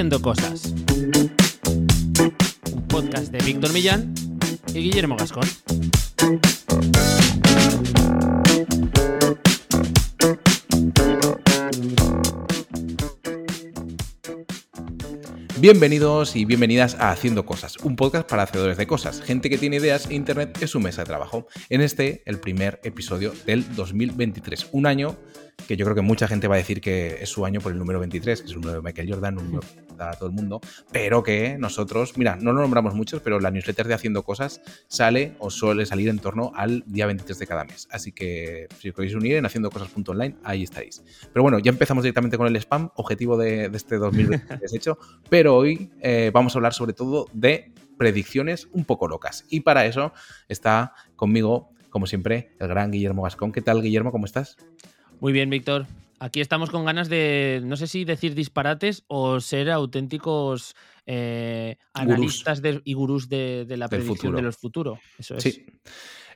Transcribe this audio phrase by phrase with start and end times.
[0.00, 0.72] Haciendo Cosas.
[2.72, 4.14] Un podcast de Víctor Millán
[4.72, 5.46] y Guillermo Gascón.
[15.58, 19.76] Bienvenidos y bienvenidas a Haciendo Cosas, un podcast para hacedores de cosas, gente que tiene
[19.76, 21.46] ideas e Internet es su mesa de trabajo.
[21.68, 25.18] En este, el primer episodio del 2023, un año
[25.68, 27.78] que yo creo que mucha gente va a decir que es su año por el
[27.78, 29.60] número 23, que es el número de Michael Jordan, número
[30.08, 30.60] que a todo el mundo,
[30.92, 35.34] pero que nosotros, mira, no lo nombramos muchos, pero la newsletter de Haciendo Cosas sale
[35.38, 37.88] o suele salir en torno al día 23 de cada mes.
[37.90, 41.02] Así que si os queréis unir en haciendocosas.online, ahí estaréis.
[41.32, 45.90] Pero bueno, ya empezamos directamente con el spam, objetivo de, este 2023 hecho, pero hoy
[46.00, 49.44] eh, vamos a hablar sobre todo de predicciones un poco locas.
[49.50, 50.12] Y para eso
[50.48, 53.52] está conmigo, como siempre, el gran Guillermo Gascón.
[53.52, 54.10] ¿Qué tal, Guillermo?
[54.10, 54.56] ¿Cómo estás?
[55.20, 55.86] Muy bien, Víctor.
[56.22, 62.60] Aquí estamos con ganas de, no sé si decir disparates o ser auténticos eh, analistas
[62.84, 64.98] y gurús de, la predicción de los futuros.
[65.18, 65.42] Eso es.
[65.42, 65.64] Sí.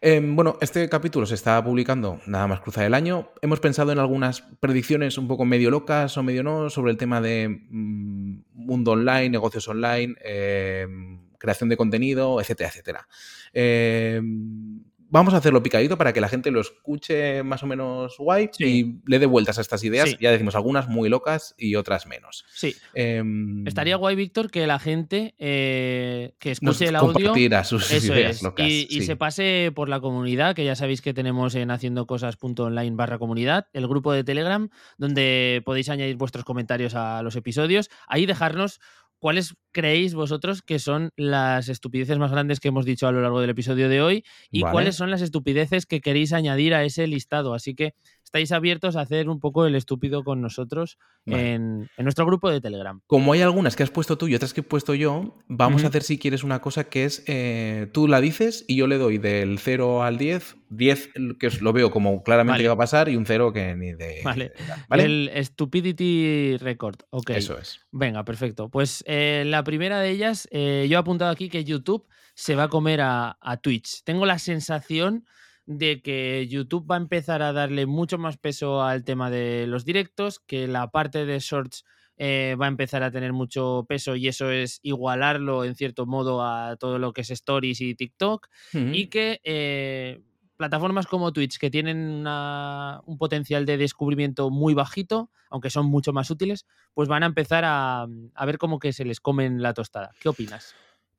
[0.00, 3.30] Em, bueno, este capítulo se está publicando nada más cruzar el año.
[3.42, 7.20] Hemos pensado en algunas predicciones un poco medio locas o medio no sobre el tema
[7.20, 13.08] de mm, mundo online, negocios online, em, creación de contenido, etcétera, etcétera.
[13.52, 14.82] Em,
[15.14, 18.96] vamos a hacerlo picadito para que la gente lo escuche más o menos guay y
[19.06, 20.16] le dé vueltas a estas ideas.
[20.18, 22.44] Ya decimos algunas muy locas y otras menos.
[22.52, 22.74] Sí.
[22.94, 28.66] Em, Estaría guay, Víctor, que la gente eh, que escuche el audio sus ideas locas,
[28.68, 33.68] y, se pase por la comunidad, que ya sabéis que tenemos en haciendocosas.online barra comunidad,
[33.72, 37.88] el grupo de Telegram, donde podéis añadir vuestros comentarios a los episodios.
[38.08, 38.80] Ahí dejarnos
[39.24, 43.40] ¿cuáles creéis vosotros que son las estupideces más grandes que hemos dicho a lo largo
[43.40, 44.22] del episodio de hoy?
[44.50, 47.54] Y cuáles son las estupideces que queréis añadir a ese listado.
[47.54, 52.50] Así que estáis abiertos a hacer un poco el estúpido con nosotros en, nuestro grupo
[52.50, 53.00] de Telegram.
[53.06, 55.88] Como hay algunas que has puesto tú y otras que he puesto yo, vamos a
[55.88, 59.18] hacer si quieres una cosa que es, eh, tú la dices y yo le doy
[59.18, 63.16] del 0 al 10, 10 que lo veo como claramente que va a pasar y
[63.16, 64.22] un 0 que ni de...
[64.24, 64.52] Vale.
[64.90, 67.30] El Stupidity Record, ok.
[67.30, 67.80] Eso es.
[67.92, 68.68] Venga, perfecto.
[68.68, 72.64] Pues eh, la primera de ellas, eh, yo he apuntado aquí que YouTube se va
[72.64, 74.02] a comer a Twitch.
[74.02, 75.24] Tengo la sensación
[75.66, 79.84] de que YouTube va a empezar a darle mucho más peso al tema de los
[79.84, 81.84] directos, que la parte de shorts
[82.16, 86.44] eh, va a empezar a tener mucho peso y eso es igualarlo en cierto modo
[86.44, 90.20] a todo lo que es Stories y TikTok y que eh,
[90.56, 96.30] plataformas como Twitch que tienen un potencial de descubrimiento muy bajito, aunque son mucho más
[96.30, 100.12] útiles, pues van a empezar a, a ver cómo que se les comen la tostada.
[100.20, 100.74] ¿Qué opinas?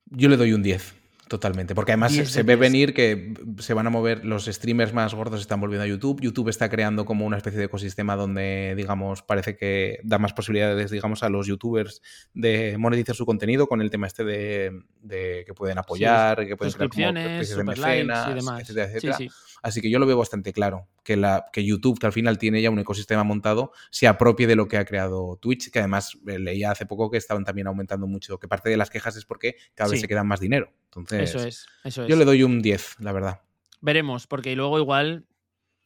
[0.05, 1.04] Yo le doy un 10.
[1.27, 5.41] Totalmente, porque además se ve venir que se van a mover, los streamers más gordos
[5.41, 9.55] están volviendo a YouTube, YouTube está creando como una especie de ecosistema donde, digamos, parece
[9.55, 12.03] que da más posibilidades, digamos, a los youtubers
[12.35, 14.83] de monetizar su contenido con el tema este de,
[15.45, 18.61] que pueden apoyar, que pueden crear como de mecenas, y demás.
[18.61, 19.17] etcétera, etcétera.
[19.63, 22.61] Así que yo lo veo bastante claro, que, la, que YouTube, que al final tiene
[22.61, 26.39] ya un ecosistema montado, se apropie de lo que ha creado Twitch, que además eh,
[26.39, 29.55] leía hace poco que estaban también aumentando mucho, que parte de las quejas es porque
[29.75, 30.73] cada vez se quedan más dinero.
[30.85, 32.09] Entonces, eso es, eso es.
[32.09, 33.41] yo le doy un 10, la verdad.
[33.81, 35.25] Veremos, porque luego igual,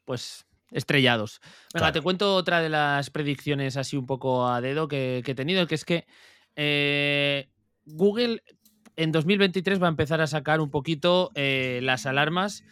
[0.05, 1.41] pues estrellados.
[1.73, 5.67] Venga, te cuento otra de las predicciones así un poco a dedo que, he tenido,
[5.67, 6.07] que es que
[6.55, 7.49] eh,
[7.85, 8.41] Google
[8.95, 12.63] en 2023 va a empezar a sacar un poquito eh, las alarmas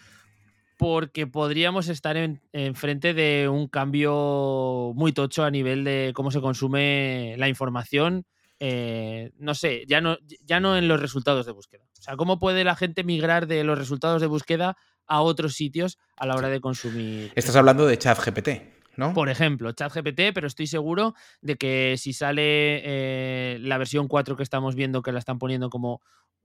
[0.78, 2.16] porque podríamos estar
[2.54, 8.26] enfrente de un cambio muy tocho a nivel de cómo se consume la información.
[8.60, 11.84] Eh, no sé, ya no, ya no en los resultados de búsqueda.
[11.98, 14.78] O sea, ¿cómo puede la gente migrar de los resultados de búsqueda
[15.08, 17.32] a otros sitios a la hora de consumir?
[17.36, 18.50] Estás hablando de ChatGPT.
[18.98, 19.14] ¿No?
[19.14, 24.42] Por ejemplo, ChatGPT, pero estoy seguro de que si sale eh, la versión 4 que
[24.42, 26.02] estamos viendo, que la están poniendo como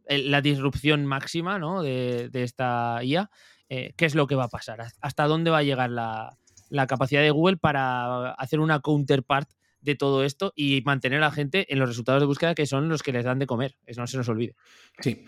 [0.07, 1.83] la disrupción máxima ¿no?
[1.83, 3.31] de, de, esta IA,
[3.75, 6.37] eh, qué es lo que va a pasar, hasta dónde va a llegar la,
[6.69, 9.49] la capacidad de Google para hacer una counterpart
[9.83, 12.89] de todo esto y mantener a la gente en los resultados de búsqueda que son
[12.89, 13.77] los que les dan de comer.
[13.87, 14.55] Eso no se nos olvide.
[15.01, 15.25] Sí.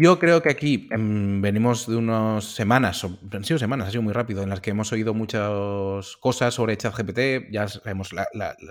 [0.00, 4.12] Yo creo que aquí em, venimos de unas semanas, han sido semanas, ha sido muy
[4.12, 7.50] rápido, en las que hemos oído muchas cosas sobre ChatGPT.
[7.50, 8.28] Ya sabemos la,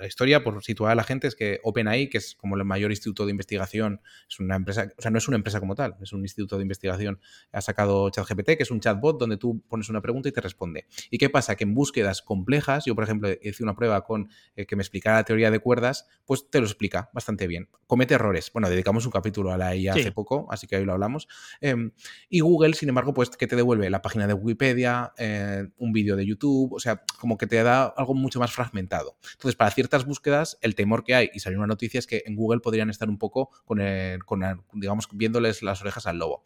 [0.08, 3.26] historia, por situar a la gente, es que OpenAI, que es como el mayor instituto
[3.26, 4.00] de investigación,
[4.30, 6.62] es una empresa, o sea, no es una empresa como tal, es un instituto de
[6.62, 7.20] investigación,
[7.52, 10.86] ha sacado ChatGPT, que es un chatbot donde tú pones una pregunta y te responde.
[11.12, 11.58] ¿Y qué pasa?
[11.58, 15.26] Que en búsquedas complejas, yo por ejemplo hice una prueba con eh, que me explicara
[15.28, 17.70] teoría de cuerdas, pues te lo explica bastante bien.
[17.86, 18.50] Comete errores.
[18.54, 21.28] Bueno, dedicamos un capítulo a la IA hace poco, así que ahí lo hablamos.
[21.60, 21.92] Em,
[22.30, 26.16] y Google, sin embargo, pues que te devuelve la página de Wikipedia, eh, un vídeo
[26.16, 29.18] de YouTube, o sea, como que te da algo mucho más fragmentado.
[29.34, 32.36] Entonces, para ciertas búsquedas, el temor que hay y salió una noticia es que en
[32.36, 33.80] Google podrían estar un poco con,
[34.26, 36.44] con digamos, viéndoles las orejas al lobo.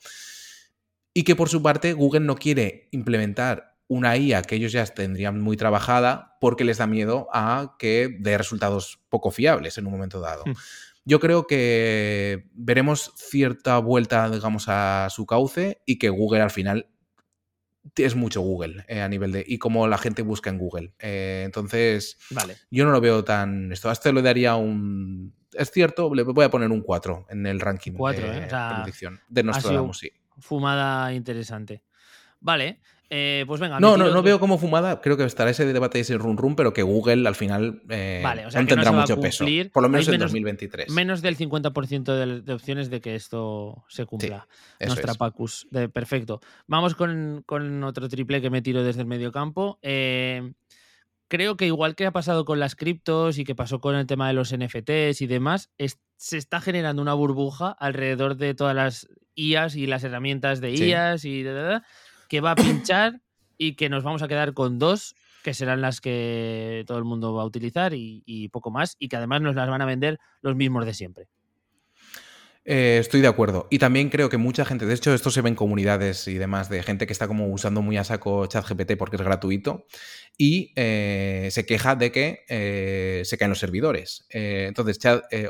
[1.13, 5.41] Y que por su parte Google no quiere implementar una IA que ellos ya tendrían
[5.41, 10.21] muy trabajada porque les da miedo a que dé resultados poco fiables en un momento
[10.21, 10.45] dado.
[10.45, 10.53] Hmm.
[11.03, 16.87] Yo creo que veremos cierta vuelta, digamos, a su cauce y que Google al final
[17.97, 19.43] es mucho Google eh, a nivel de.
[19.45, 20.93] y como la gente busca en Google.
[20.99, 22.55] Eh, entonces, vale.
[22.69, 23.73] yo no lo veo tan.
[23.73, 25.35] Esto a este le daría un.
[25.51, 28.45] Es cierto, le voy a poner un 4 en el ranking 4, de, ¿eh?
[28.45, 28.85] o sea,
[29.27, 30.11] de Nostradamus, sí.
[30.39, 31.83] Fumada interesante.
[32.39, 32.79] Vale,
[33.13, 33.77] eh, pues venga.
[33.77, 35.01] No, no, no veo como fumada.
[35.01, 38.23] Creo que estará ese debate y ese run run, pero que Google al final eh,
[38.23, 39.45] no tendrá mucho peso.
[39.73, 40.89] Por lo menos en 2023.
[40.89, 44.47] Menos del 50% de, opciones de que esto se cumpla.
[44.79, 45.67] Nuestra Pacus.
[45.71, 46.39] De, perfecto.
[46.67, 47.43] Vamos con,
[47.83, 49.77] otro triple que me tiro desde el medio campo.
[49.81, 50.53] Eh,
[51.27, 54.29] creo que igual que ha pasado con las criptos y que pasó con el tema
[54.29, 55.69] de los NFTs y demás,
[56.15, 61.25] se está generando una burbuja alrededor de todas las IAs y las herramientas de IAs
[61.25, 61.81] y de,
[62.31, 63.19] que va a pinchar
[63.57, 67.33] y que nos vamos a quedar con dos que serán las que todo el mundo
[67.33, 70.55] va a utilizar y, poco más, y que además nos las van a vender los
[70.55, 71.27] mismos de siempre.
[72.63, 73.67] Eh, estoy de acuerdo.
[73.71, 76.69] Y también creo que mucha gente, de hecho, esto se ve en comunidades y demás,
[76.69, 79.87] de gente que está como usando muy a saco ChatGPT porque es gratuito
[80.37, 84.27] y eh, se queja de que eh, se caen los servidores.
[84.29, 84.99] entonces,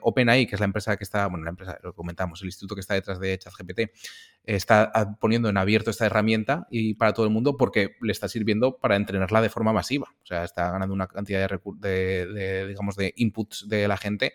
[0.01, 2.81] OpenAI, que es la empresa que está, bueno, la empresa, lo comentamos, el instituto que
[2.81, 3.91] está detrás de ChatGPT,
[4.45, 8.77] está poniendo en abierto esta herramienta y para todo el mundo porque le está sirviendo
[8.77, 10.07] para entrenarla de forma masiva.
[10.23, 14.33] O sea, está ganando una cantidad de digamos, de inputs de la gente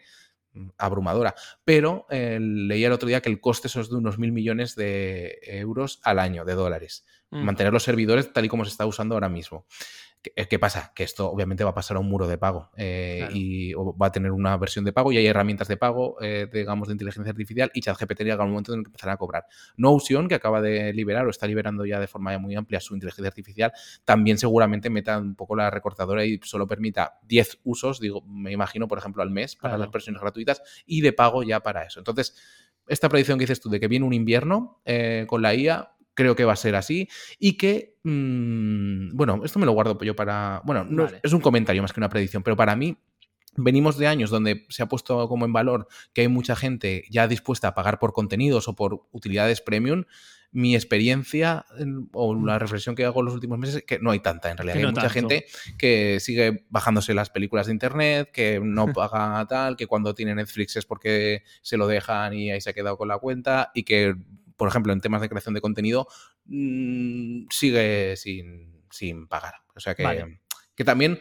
[0.78, 1.34] abrumadora.
[1.64, 5.38] Pero eh, leía el otro día que el coste es de unos mil millones de
[5.42, 7.04] euros al año, de dólares.
[7.30, 7.44] Mm.
[7.44, 9.66] Mantener los servidores tal y como se está usando ahora mismo.
[10.34, 10.92] Eh, ¿Qué, pasa?
[10.94, 14.12] Que esto obviamente va a pasar a un muro de pago eh, y va a
[14.12, 17.70] tener una versión de pago y hay herramientas de pago, eh, digamos, de inteligencia artificial
[17.74, 19.46] y ChatGPT llega un momento en el que empezará a cobrar.
[19.76, 23.28] Notion, que acaba de liberar o está liberando ya de forma muy amplia su inteligencia
[23.28, 23.72] artificial,
[24.04, 28.88] también seguramente meta un poco la recortadora y solo permita 10 usos, digo, me imagino,
[28.88, 32.00] por ejemplo, al mes para las versiones gratuitas y de pago ya para eso.
[32.00, 32.34] Entonces,
[32.88, 34.80] esta predicción que dices tú de que viene un invierno
[35.26, 37.08] con la IA, creo que va a ser así
[37.38, 41.82] y que, mm, bueno, esto me lo guardo yo para, bueno, no, es un comentario
[41.82, 42.96] más que una predicción, pero para mí
[43.56, 47.28] venimos de años donde se ha puesto como en valor que hay mucha gente ya
[47.28, 50.04] dispuesta a pagar por contenidos o por utilidades premium.
[50.52, 51.66] Mi experiencia
[52.12, 52.60] o la mm.
[52.60, 54.78] reflexión que hago en los últimos meses es que no hay tanta en realidad.
[54.78, 55.46] hay mucha gente
[55.76, 60.76] que sigue bajándose las películas de internet, que no paga tal, que cuando tiene Netflix
[60.76, 64.14] es porque se lo dejan y ahí se ha quedado con la cuenta y que
[64.56, 66.08] por ejemplo, en temas de creación de contenido,
[66.46, 69.54] mm, sigue sin, pagar.
[69.74, 70.38] O sea que,
[70.74, 71.20] que también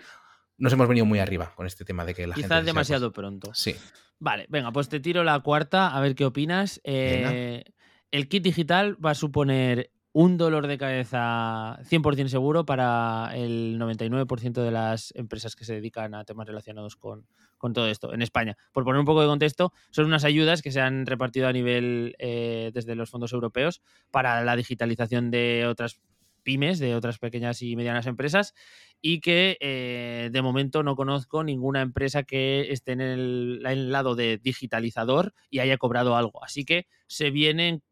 [0.57, 2.47] nos hemos venido muy arriba con este tema de que la gente.
[2.47, 3.53] Quizás demasiado pronto.
[3.53, 3.75] Sí.
[4.19, 6.79] Vale, venga, pues te tiro la cuarta, a ver qué opinas.
[6.83, 7.63] Eh,
[8.11, 14.63] el kit digital va a suponer un dolor de cabeza 100% seguro para el 99%
[14.63, 17.27] de las empresas que se dedican a temas relacionados con,
[17.73, 18.55] todo esto en España.
[18.71, 22.15] Por poner un poco de contexto, son unas ayudas que se han repartido a nivel
[22.17, 25.99] eh, desde los fondos europeos para la digitalización de otras
[26.43, 28.53] pymes, de otras pequeñas y medianas empresas,
[29.01, 33.91] y que eh, de momento no conozco ninguna empresa que esté en el, en el
[33.91, 36.41] lado de digitalizador y haya cobrado algo.
[36.41, 37.83] Así que se vienen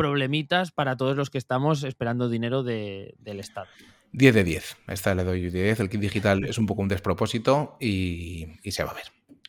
[0.00, 3.68] problemitas para todos los que estamos esperando dinero del Estado.
[4.12, 4.76] 10 de 10.
[4.88, 5.80] Esta le doy 10.
[5.80, 9.04] El kit digital es un poco un despropósito y, se va a ver.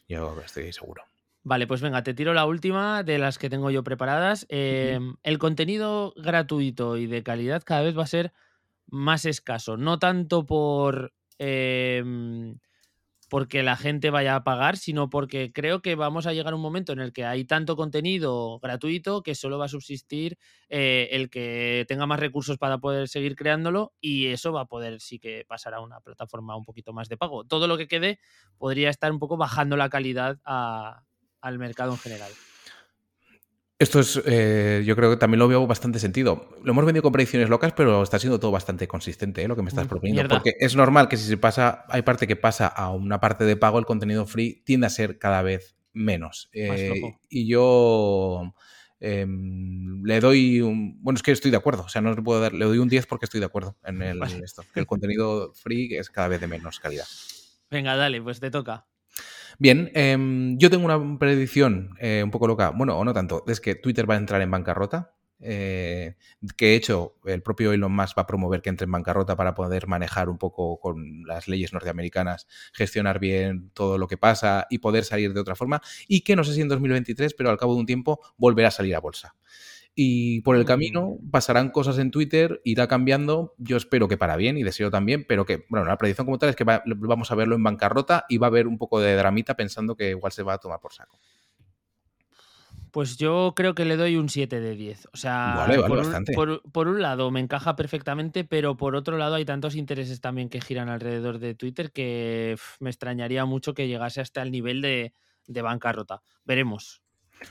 [0.10, 1.03] Yo estoy seguro.
[1.43, 4.46] Vale, pues venga, te tiro la última de las que tengo yo preparadas.
[4.50, 8.34] Em, el contenido gratuito y de calidad cada vez va a ser
[8.88, 9.77] más escaso.
[9.77, 12.60] No tanto por em,
[13.32, 16.62] porque la gente vaya a pagar, sino porque creo que vamos a llegar a un
[16.62, 21.30] momento en el que hay tanto contenido gratuito que solo va a subsistir eh, el
[21.30, 25.46] que tenga más recursos para poder seguir creándolo y eso va a poder sí que
[25.48, 27.46] pasar a una plataforma un poquito más de pago.
[27.46, 28.20] Todo lo que quede
[28.58, 32.32] podría estar un poco bajando la calidad al mercado en general.
[33.82, 36.48] Esto es, eh, yo creo que también lo veo bastante sentido.
[36.64, 39.48] Lo hemos vendido con predicciones locas, pero está siendo todo bastante consistente ¿eh?
[39.48, 40.36] lo que me estás mm, proponiendo.
[40.36, 43.56] Porque es normal que si se pasa, hay parte que pasa a una parte de
[43.56, 46.52] pago, el contenido free tiende a ser cada vez menos.
[46.54, 48.54] Eh, y yo
[49.00, 51.02] em, le doy un.
[51.02, 51.82] Bueno, es que estoy de acuerdo.
[51.82, 52.54] O sea, no le puedo dar.
[52.54, 54.64] Le doy un 10 porque estoy de acuerdo en, el, esto.
[54.76, 57.08] El contenido free es cada vez de menos calidad.
[57.72, 58.86] Venga, dale, pues te toca.
[59.60, 63.60] Bien, em, yo tengo una predicción eh, un poco loca, bueno, o no tanto, es
[63.62, 65.13] que Twitter va a entrar en bancarrota.
[65.43, 66.17] Eh,
[66.55, 69.55] que de hecho el propio Elon Musk va a promover que entre en bancarrota para
[69.55, 74.77] poder manejar un poco con las leyes norteamericanas, gestionar bien todo lo que pasa y
[74.77, 77.74] poder salir de otra forma y que no sé si en 2023, pero al cabo
[77.74, 79.34] de un tiempo volverá a salir a bolsa.
[79.93, 84.57] Y por el camino pasarán cosas en Twitter, irá cambiando, yo espero que para bien
[84.57, 87.55] y deseo también, pero que, bueno, la predicción como tal es que vamos a verlo
[87.55, 90.53] en bancarrota y va a haber un poco de dramita pensando que igual se va
[90.53, 91.19] a tomar por saco.
[92.91, 95.10] Pues yo creo que le doy un 7 de 10.
[95.13, 95.65] O sea,
[96.74, 100.60] por, un, lado me encaja perfectamente, pero por otro lado hay tantos intereses también que
[100.60, 105.13] giran alrededor de Twitter que me extrañaría mucho que llegase hasta el nivel de,
[105.48, 106.21] de bancarrota.
[106.43, 107.01] Veremos.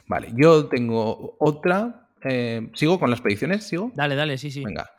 [0.06, 2.09] Vale, yo tengo otra.
[2.24, 3.64] Eh, ¿Sigo con las predicciones?
[3.64, 3.92] ¿Sigo?
[3.94, 4.64] Dale, dale, sí, sí.
[4.64, 4.90] Venga.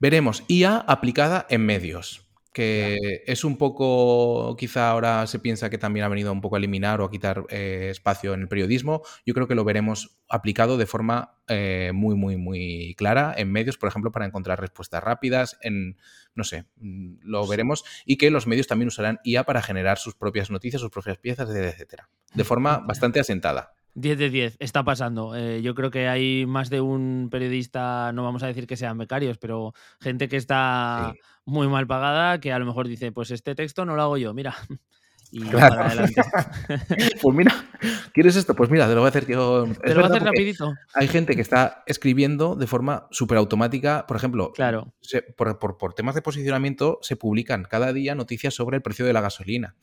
[0.00, 6.06] Veremos IA aplicada en medios que es un poco, quizá ahora se piensa que también
[6.06, 9.02] ha venido un poco a eliminar o a quitar eh, espacio en el periodismo.
[9.26, 13.76] Yo creo que lo veremos aplicado de forma eh, muy, muy, muy clara en medios,
[13.76, 15.96] por ejemplo, para encontrar respuestas rápidas, en,
[16.36, 20.14] no sé, mm, lo veremos, y que los medios también usarán IA para generar sus
[20.14, 23.74] propias noticias, sus propias piezas, etcétera, de forma bastante asentada.
[23.94, 25.34] 10 de 10, está pasando.
[25.36, 28.98] Eh, yo creo que hay más de un periodista, no vamos a decir que sean
[28.98, 33.54] becarios, pero gente que está muy mal pagada, que a lo mejor dice, pues este
[33.54, 34.54] texto no lo hago yo, mira.
[35.30, 36.22] Y para adelante.
[37.22, 37.66] pues mira,
[38.12, 38.54] ¿quieres esto?
[38.54, 39.66] Pues mira, te lo voy a hacer yo.
[39.82, 40.72] Te lo voy a hacer rapidito.
[40.94, 44.06] Hay gente que está escribiendo de forma súper automática.
[44.06, 44.94] Por ejemplo, claro.
[45.36, 49.74] por temas de posicionamiento se publican cada día noticias sobre el precio de la gasolina.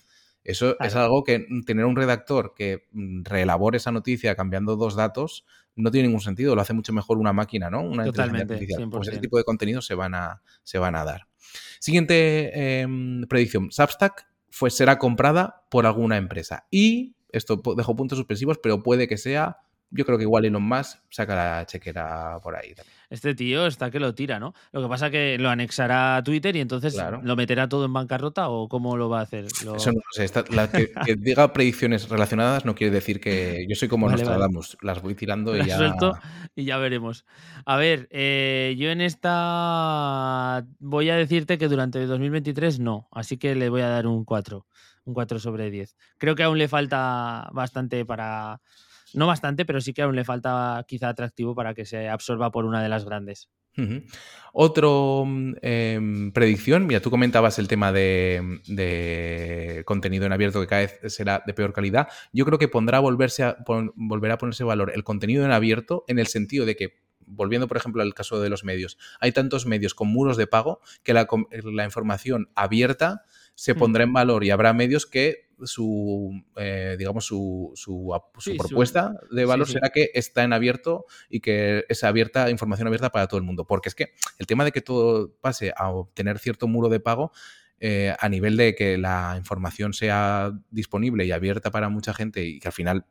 [0.44, 4.96] Eso es algo que mm, tener un redactor que mm, reelabore esa noticia cambiando dos
[4.96, 5.46] datos
[5.76, 6.56] no tiene ningún sentido.
[6.56, 7.82] Lo hace mucho mejor una máquina, ¿no?
[7.82, 8.60] Una Totalmente.
[8.90, 11.28] Pues ese tipo de contenidos se van a, se van a dar.
[11.80, 13.72] Siguiente em, predicción.
[13.72, 16.66] Substack fue, será comprada por alguna empresa.
[16.72, 19.58] Y esto dejo puntos suspensivos, pero puede que sea
[19.92, 22.74] yo creo que igual Elon Musk saca la chequera por ahí.
[23.12, 24.53] Este tío está que lo tira, ¿no?
[24.72, 27.91] Lo que pasa es que lo anexará a Twitter y entonces lo meterá todo en
[27.91, 29.46] bancarrota o cómo lo va a hacer.
[29.46, 30.32] Eso no sé.
[31.06, 34.77] que, diga predicciones relacionadas no quiere decir que yo soy como vale, Nostradamus.
[34.82, 35.75] Las voy tirando y ya.
[35.75, 36.13] Suelto
[36.56, 37.25] y ya veremos.
[37.65, 43.10] A ver, eh, yo en esta voy a decirte que durante 2023 no.
[43.12, 44.65] Así que le voy a dar un 4.
[45.03, 45.98] Un 4 sobre 10.
[46.18, 48.62] Creo que aún le falta bastante para
[49.13, 52.65] no bastante, pero sí que aún le falta quizá atractivo para que se absorba por
[52.65, 53.50] una de las grandes.
[54.53, 60.82] Otro mm, em, predicción, mira, tú comentabas el tema de, contenido en abierto que cada
[60.82, 62.10] vez será de peor calidad.
[62.34, 63.58] Yo creo que pondrá volverse a,
[63.96, 67.77] volverá a ponerse valor el contenido en abierto en el sentido de que, volviendo por
[67.77, 71.86] ejemplo al caso de los medios, hay tantos medios con muros de pago que la
[71.86, 73.24] información abierta
[73.55, 78.12] se pondrá en valor y habrá medios que su, eh, digamos, su, su,
[78.58, 83.27] propuesta de valor será que está en abierto y que es abierta, información abierta para
[83.27, 83.65] todo el mundo.
[83.65, 87.31] Porque es que el tema de que todo pase a obtener cierto muro de pago
[87.79, 92.60] eh, a nivel de que la información sea disponible y abierta para mucha gente y
[92.60, 93.05] que al final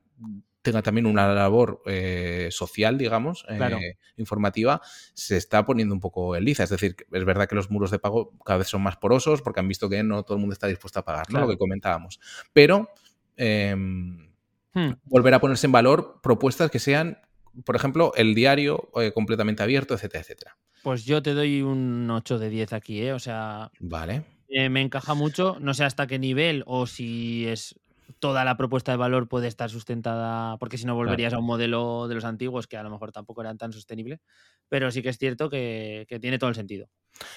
[0.63, 4.81] tenga también una labor eh, social, digamos, eh, informativa,
[5.15, 6.65] se está poniendo un poco en liza.
[6.65, 9.61] Es decir, es verdad que los muros de pago cada vez son más porosos porque
[9.61, 11.41] han visto que no todo el mundo está dispuesto a pagar, ¿no?
[11.41, 12.21] Lo que comentábamos.
[12.53, 12.91] Pero
[13.37, 14.31] em,
[14.75, 14.93] hmm.
[15.05, 17.19] volver a ponerse en valor propuestas que sean,
[17.65, 20.57] por ejemplo, el diario eh, completamente abierto, etcétera, etcétera.
[20.83, 23.13] Pues yo te doy un 8 de 10 aquí, ¿eh?
[23.13, 23.71] O sea.
[23.81, 24.25] Vale.
[24.49, 27.79] me encaja mucho, no sé hasta qué nivel o si es
[28.21, 32.07] toda la propuesta de valor puede estar sustentada, porque si no volverías a un modelo
[32.07, 34.21] de los antiguos que a lo mejor tampoco eran tan sostenibles,
[34.69, 36.89] pero sí que es cierto que, tiene todo el sentido.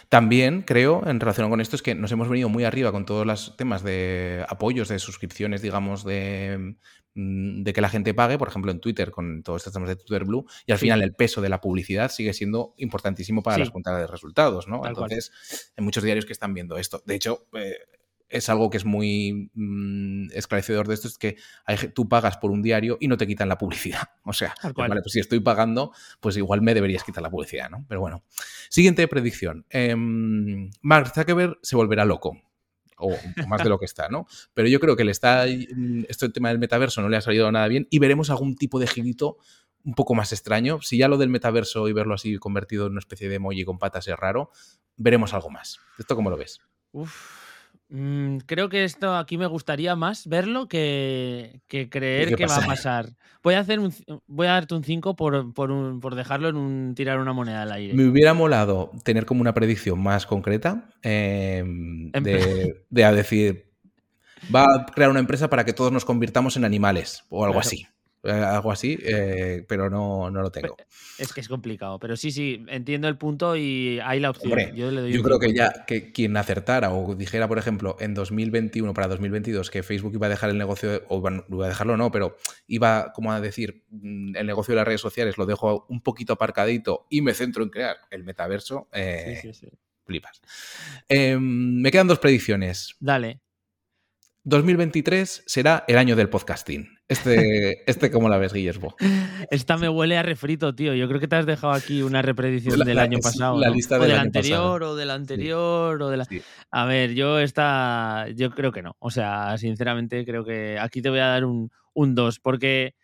[0.09, 3.25] También creo, en relación con esto, es que nos hemos venido muy arriba con todos
[3.25, 6.75] los temas de apoyos, de suscripciones, digamos, de,
[7.15, 9.95] mm, de que la gente pague, por ejemplo, en Twitter, con todos estos temas de
[9.95, 13.71] Twitter Blue, y al final el peso de la publicidad sigue siendo importantísimo para las
[13.71, 14.85] cuentas de resultados, ¿no?
[14.85, 17.01] Entonces, hay muchos diarios que están viendo esto.
[17.05, 17.77] De hecho, eh,
[18.33, 21.37] es algo que es muy mm, esclarecedor de esto, es que
[21.93, 24.01] tú pagas por un diario y no te quitan la publicidad.
[24.25, 27.85] O sea, vale, pues si estoy pagando, pues igual me deberías quitar la publicidad, ¿no?
[27.89, 28.23] Pero bueno.
[28.69, 29.65] Siguiente predicción.
[29.69, 32.41] Em, Mark Zuckerberg se volverá loco.
[32.97, 33.13] O,
[33.47, 34.25] más de lo que está, ¿no?
[34.53, 35.45] Pero yo creo que le está.
[35.45, 38.79] Esto el tema del metaverso no le ha salido nada bien y veremos algún tipo
[38.79, 39.37] de girito
[39.83, 40.81] un poco más extraño.
[40.81, 43.77] Si ya lo del metaverso y verlo así convertido en una especie de emoji con
[43.77, 44.51] patas es raro,
[44.95, 45.79] veremos algo más.
[45.99, 46.61] ¿Esto cómo lo ves?
[46.93, 47.42] Uf.
[47.95, 53.09] Mm, creo que esto aquí me gustaría más verlo que, creer que va a pasar.
[53.43, 53.93] Voy a hacer un,
[54.25, 57.93] voy a darte un 5 por, por, dejarlo en un tirar una moneda al aire.
[57.93, 63.71] Me hubiera molado tener como una predicción más concreta em, de, a decir
[64.53, 67.85] va a crear una empresa para que todos nos convirtamos en animales o algo así.
[68.25, 70.77] Eh, algo así, eh, pero no, no, lo tengo.
[71.17, 74.57] Es que es complicado, pero sí, sí, entiendo el punto y hay la opción.
[74.73, 79.69] yo, creo que ya que quien acertara o dijera, por ejemplo, en 2021 para 2022
[79.69, 83.33] que Facebook iba a dejar el negocio, o iba a dejarlo no, pero iba como
[83.33, 87.21] a decir, mm, el negocio de las redes sociales lo dejo un poquito aparcadito y
[87.21, 89.77] me centro en crear el metaverso, eh, sí, sí, sí.
[90.05, 90.41] flipas.
[91.09, 92.95] Em, me quedan dos predicciones.
[93.01, 93.42] Dale.
[94.45, 96.97] 2023 será el año del podcasting.
[97.07, 98.95] Este, este ¿cómo la ves, Guillermo?
[99.49, 100.93] Esta me huele a refrito, tío.
[100.93, 103.57] Yo creo que te has dejado aquí una repetición del año pasado.
[103.57, 106.27] La lista del, o del anterior, o del anterior, o de la.
[106.71, 108.27] A ver, yo esta.
[108.35, 108.97] Yo creo que no.
[108.99, 112.95] O sea, sinceramente, creo que aquí te voy a dar un 2, porque.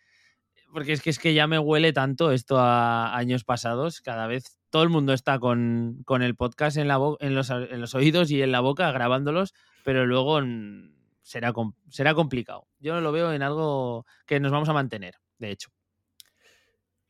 [0.72, 4.02] Porque es que, es que ya me huele tanto esto a años pasados.
[4.02, 7.80] Cada vez todo el mundo está con, con el podcast en, la en, los, en
[7.80, 9.52] los oídos y en la boca grabándolos,
[9.84, 10.40] pero luego
[11.30, 11.52] será,
[11.88, 12.66] será complicado.
[12.80, 15.70] Yo lo veo en algo que nos vamos a mantener, de hecho.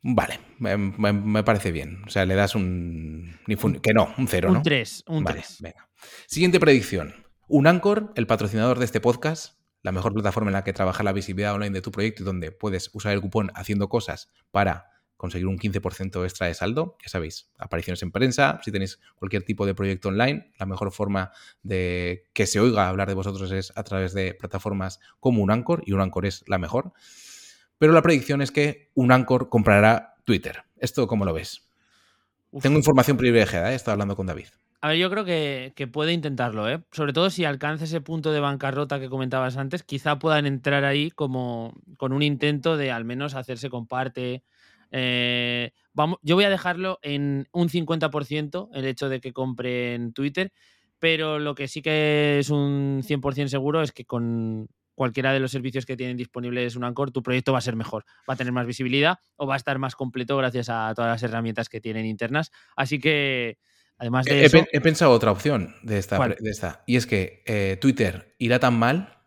[0.03, 2.03] Vale, me, parece bien.
[2.07, 3.39] O sea, le das un.
[3.83, 4.63] Que no, un cero, un ¿no?
[4.63, 5.57] 3, un 3.
[5.61, 5.89] venga.
[6.27, 7.15] Siguiente predicción.
[7.49, 11.13] Un Anchor, el patrocinador de este podcast, la mejor plataforma en la que trabaja la
[11.13, 14.87] visibilidad online de tu proyecto y donde puedes usar el cupón haciendo cosas para
[15.21, 16.97] conseguir un 15% extra de saldo.
[17.03, 21.31] Ya sabéis, apariciones en prensa, si tenéis cualquier tipo de proyecto online, la mejor forma
[21.63, 25.83] de que se oiga hablar de vosotros es a través de plataformas como un Anchor,
[25.85, 26.95] y un Anchor es la mejor.
[27.77, 30.65] Pero la predicción es que un Anchor comprará Twitter.
[30.79, 31.69] ¿Esto cómo lo ves?
[32.63, 33.75] Tengo información privilegiada, ¿eh?
[33.75, 34.49] estado hablando con David.
[34.83, 36.83] A ver, yo creo que, puede intentarlo, ¿eh?
[36.91, 41.11] Sobre todo si alcanza ese punto de bancarrota que comentabas antes, quizá puedan entrar ahí
[41.11, 44.43] como con un intento de al menos hacerse con parte
[44.93, 50.53] eh, vamos, yo voy a dejarlo en un 50% el hecho de que compren Twitter,
[50.99, 55.51] pero lo que sí que es un 100% seguro es que con cualquiera de los
[55.51, 58.53] servicios que tienen disponibles un Anchor, tu proyecto va a ser mejor, va a tener
[58.53, 62.05] más visibilidad o va a estar más completo gracias a todas las herramientas que tienen
[62.05, 62.51] internas.
[62.77, 63.59] Así que,
[64.01, 64.67] además de he, eso...
[64.73, 68.79] He pensado otra opción de esta, de esta y es que eh, Twitter irá tan
[68.79, 69.21] mal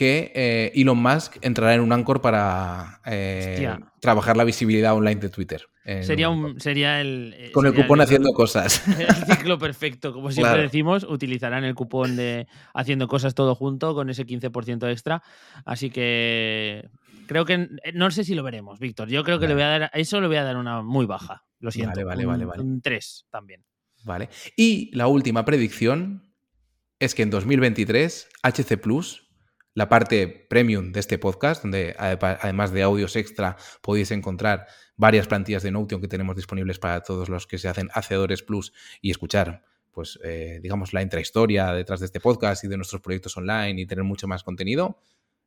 [0.00, 5.28] que eh, Elon Musk entrará en un Anchor para eh, trabajar la visibilidad online de
[5.28, 5.66] Twitter.
[6.02, 7.50] Sería, un, sería el.
[7.52, 8.86] Con el cupón haciendo cosas.
[8.98, 10.12] El ciclo perfecto.
[10.12, 15.22] Como siempre decimos, utilizarán el cupón de haciendo cosas todo junto con ese 15% extra.
[15.64, 16.88] Así que
[17.26, 17.68] creo que.
[17.92, 19.08] No sé si lo veremos, Víctor.
[19.08, 19.82] Yo creo que le voy a dar.
[19.84, 21.44] A eso le voy a dar una muy baja.
[21.58, 21.92] Lo siento.
[21.92, 22.44] Vale, vale, vale.
[22.44, 22.62] vale.
[22.62, 23.64] Un 3 también.
[24.04, 24.28] Vale.
[24.56, 26.32] Y la última predicción
[26.98, 29.30] es que en 2023 HC Plus
[29.74, 35.62] la parte premium de este podcast, donde además de audios extra podéis encontrar varias plantillas
[35.62, 39.64] de Notion que tenemos disponibles para todos los que se hacen hacedores plus y escuchar,
[39.92, 43.86] pues, eh, digamos, la intrahistoria detrás de este podcast y de nuestros proyectos online y
[43.86, 44.98] tener mucho más contenido.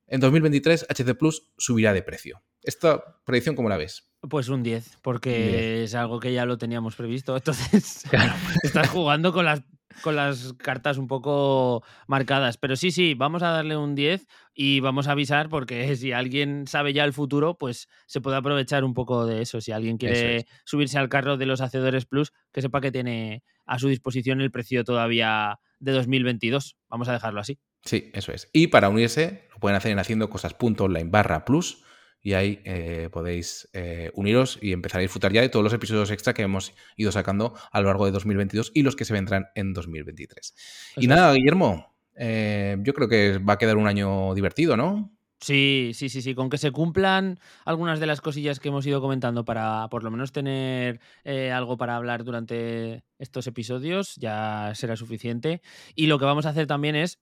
[0.07, 2.43] En 2023, HC Plus subirá de precio.
[2.61, 4.09] ¿Esta predicción cómo la ves?
[4.29, 7.35] Pues un 10, porque es algo que ya lo teníamos previsto.
[7.37, 8.33] Entonces, claro.
[8.63, 9.63] estás jugando con las
[10.01, 12.57] con las cartas un poco marcadas.
[12.57, 16.65] Pero sí, sí, vamos a darle un 10 y vamos a avisar porque si alguien
[16.67, 19.61] sabe ya el futuro, pues se puede aprovechar un poco de eso.
[19.61, 23.79] Si alguien quiere subirse al carro de los Hacedores Plus, que sepa que tiene a
[23.79, 26.77] su disposición el precio todavía de 2022.
[26.89, 27.59] Vamos a dejarlo así.
[27.83, 28.49] Sí, eso es.
[28.53, 31.83] Y para unirse, lo pueden hacer en haciendo cosas.online barra plus
[32.21, 36.09] y ahí eh, podéis eh, uniros y empezar a disfrutar ya de todos los episodios
[36.09, 39.47] extra que hemos ido sacando a lo largo de 2022 y los que se vendrán
[39.55, 40.55] en 2023.
[40.97, 45.11] y nada, Guillermo, eh, yo creo que va a quedar un año divertido, ¿no?
[45.41, 49.01] Sí, sí, sí, sí, con que se cumplan algunas de las cosillas que hemos ido
[49.01, 55.61] comentando para por lo menos tener algo para hablar durante estos episodios, ya será suficiente.
[55.95, 57.19] Y lo que vamos a hacer también es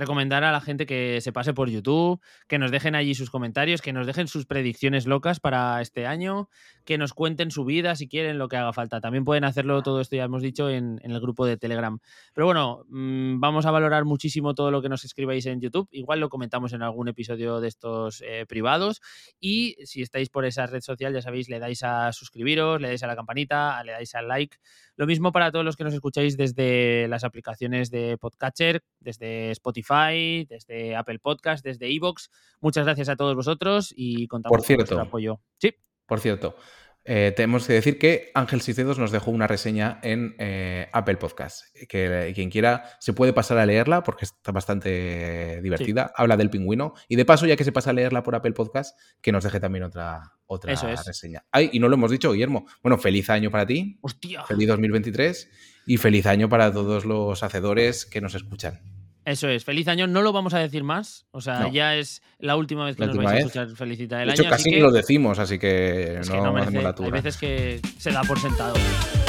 [0.00, 3.80] recomendar a la gente que se pase por YouTube, que nos dejen allí sus comentarios,
[3.82, 6.48] que nos dejen sus predicciones locas para este año,
[6.84, 9.00] que nos cuenten su vida si quieren, lo que haga falta.
[9.00, 11.98] También pueden hacerlo todo esto, ya hemos dicho, en, el grupo de Telegram.
[12.34, 15.88] Pero bueno, mm, vamos a valorar muchísimo todo lo que nos escribáis en YouTube.
[15.92, 19.00] Igual lo comentamos en algún episodio de estos eh, privados.
[19.38, 23.02] Y si estáis por esa red social, ya sabéis, le dais a suscribiros, le dais
[23.02, 24.56] a la campanita, le dais al like.
[24.96, 29.89] Lo mismo para todos los que nos escucháis desde las aplicaciones de Podcatcher, desde Spotify,
[29.98, 32.30] desde Apple Podcast, desde Evox.
[32.60, 35.40] Muchas gracias a todos vosotros y contamos Por cierto, con vuestro apoyo.
[35.58, 35.74] Sí.
[36.06, 36.56] Por cierto,
[37.04, 41.64] eh, tenemos que decir que Ángel Sistedos nos dejó una reseña en eh, Apple Podcast.
[41.88, 46.12] Que quien quiera se puede pasar a leerla porque está bastante divertida.
[46.14, 46.94] Habla del pingüino.
[47.08, 49.58] Y de paso, ya que se pasa a leerla por Apple Podcast, que nos deje
[49.58, 50.74] también otra, otra
[51.04, 51.44] reseña.
[51.50, 52.66] Ay, y no lo hemos dicho, Guillermo.
[52.82, 53.98] Bueno, feliz año para ti.
[54.02, 54.44] Hostia.
[54.44, 55.50] Feliz 2023
[55.86, 58.99] y feliz año para todos los hacedores que nos escuchan.
[59.30, 61.72] Eso es, feliz año, no lo vamos a decir más, o sea, No.
[61.72, 64.42] ya es la última vez que La nos vais a escuchar felicitar el De hecho,
[64.42, 64.50] año.
[64.50, 67.36] casi ni que, lo decimos, así que es no, que no hacemos la hay veces
[67.36, 68.74] que se da por sentado.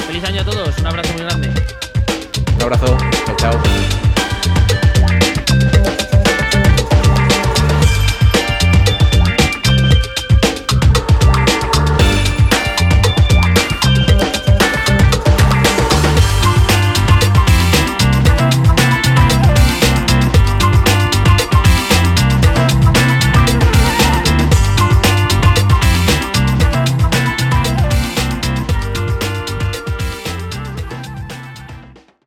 [0.06, 1.48] Feliz año a todos, un abrazo muy grande.
[2.56, 4.11] Un abrazo, chao, chao.